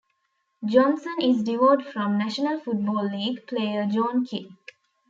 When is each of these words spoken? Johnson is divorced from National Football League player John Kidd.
Johnson 0.65 1.17
is 1.21 1.43
divorced 1.43 1.85
from 1.89 2.17
National 2.17 2.59
Football 2.59 3.07
League 3.15 3.45
player 3.45 3.85
John 3.85 4.25
Kidd. 4.25 4.47